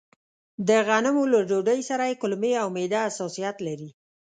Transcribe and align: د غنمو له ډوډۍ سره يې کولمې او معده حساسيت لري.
د 0.67 0.69
غنمو 0.87 1.23
له 1.33 1.39
ډوډۍ 1.49 1.79
سره 1.89 2.03
يې 2.09 2.19
کولمې 2.21 2.53
او 2.61 2.67
معده 2.75 2.99
حساسيت 3.07 3.57
لري. 3.67 3.89